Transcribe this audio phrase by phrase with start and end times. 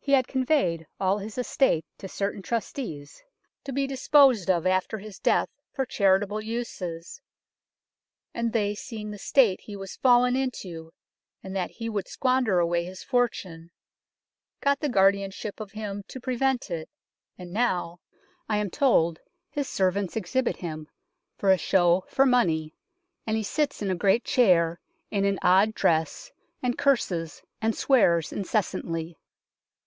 [0.00, 3.24] He had conveyed all his Estate to certain Trustees
[3.64, 7.20] to be disposed of after his death for charitable uses,
[8.32, 10.92] and they seeing the State he was fallen into
[11.42, 13.72] and that he would squander away his fortune,
[14.60, 16.88] gott the guardian ship of him to prevent it,
[17.36, 17.98] and now,
[18.48, 19.18] I am told,
[19.50, 20.86] his servants exhibit him
[21.36, 22.76] for a show for Money
[23.26, 24.78] and he sitts in a great chair
[25.10, 26.30] in an odd dress
[26.62, 29.18] and curses and swears incessantly.